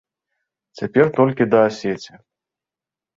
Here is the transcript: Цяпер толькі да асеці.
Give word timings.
Цяпер 0.79 1.05
толькі 1.19 1.47
да 1.51 1.59
асеці. 1.67 2.13